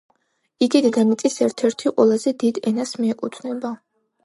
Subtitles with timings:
[0.67, 3.75] იგი დედამიწის ერთ-ერთ ყველაზე დიდ ენას მიეკუთვნება.